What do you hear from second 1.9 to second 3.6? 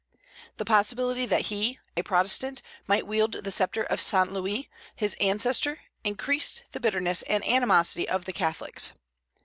a Protestant, might wield the